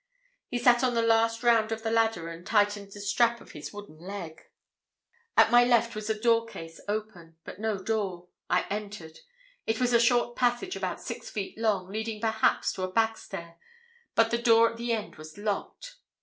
He 0.47 0.57
sat 0.57 0.83
on 0.83 0.95
the 0.95 1.03
last 1.03 1.43
round 1.43 1.71
of 1.71 1.83
the 1.83 1.91
ladder, 1.91 2.27
and 2.27 2.43
tightened 2.43 2.91
the 2.91 2.99
strap 2.99 3.39
of 3.39 3.51
his 3.51 3.71
wooden 3.71 3.99
leg. 3.99 4.41
At 5.37 5.51
my 5.51 5.63
left 5.63 5.93
was 5.93 6.09
a 6.09 6.19
door 6.19 6.47
case 6.47 6.79
open, 6.87 7.37
but 7.43 7.59
no 7.59 7.77
door. 7.77 8.27
I 8.49 8.63
entered; 8.71 9.19
it 9.67 9.79
was 9.79 9.93
a 9.93 9.99
short 9.99 10.35
passage 10.35 10.75
about 10.75 11.01
six 11.01 11.29
feet 11.29 11.55
long, 11.55 11.87
leading 11.89 12.19
perhaps 12.19 12.73
to 12.73 12.81
a 12.81 12.91
backstair, 12.91 13.57
but 14.15 14.31
the 14.31 14.41
door 14.41 14.71
at 14.71 14.77
the 14.77 14.91
end 14.91 15.17
was 15.17 15.37
locked. 15.37 15.97